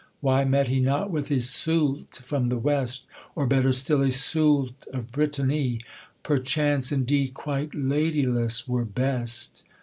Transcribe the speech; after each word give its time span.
Why 0.19 0.45
met 0.45 0.67
he 0.67 0.79
not 0.79 1.11
with 1.11 1.29
Iseult 1.31 2.15
from 2.23 2.49
the 2.49 2.57
West, 2.57 3.05
Or 3.35 3.45
better 3.45 3.71
still, 3.71 4.01
Iseult 4.01 4.87
of 4.91 5.11
Brittany? 5.11 5.79
Perchance 6.23 6.91
indeed 6.91 7.35
quite 7.35 7.75
ladyless 7.75 8.67
were 8.67 8.83
best. 8.83 9.61